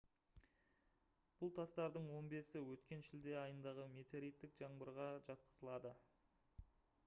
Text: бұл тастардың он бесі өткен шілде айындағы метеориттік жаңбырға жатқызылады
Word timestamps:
бұл 1.41 1.51
тастардың 1.59 2.07
он 2.15 2.31
бесі 2.31 2.63
өткен 2.75 3.05
шілде 3.09 3.35
айындағы 3.43 3.87
метеориттік 3.99 4.59
жаңбырға 4.63 5.09
жатқызылады 5.31 5.93